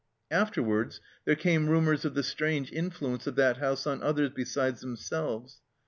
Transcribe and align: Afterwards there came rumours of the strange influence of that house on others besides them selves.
Afterwards 0.31 0.99
there 1.25 1.35
came 1.35 1.69
rumours 1.69 2.05
of 2.05 2.15
the 2.15 2.23
strange 2.23 2.71
influence 2.71 3.27
of 3.27 3.35
that 3.35 3.57
house 3.57 3.85
on 3.85 4.01
others 4.01 4.31
besides 4.33 4.81
them 4.81 4.95
selves. 4.95 5.61